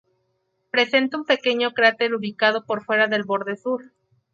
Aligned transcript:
Presenta 0.71 1.15
un 1.15 1.25
pequeño 1.25 1.73
cráter 1.75 2.15
ubicado 2.15 2.65
por 2.65 2.83
fuera 2.83 3.05
del 3.07 3.21
borde 3.23 3.55
sur. 3.55 3.83